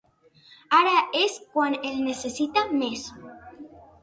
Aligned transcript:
Ara 0.77 0.93
és 1.19 1.35
quan 1.51 1.77
el 1.91 2.01
necessita 2.09 2.65
més. 2.81 3.05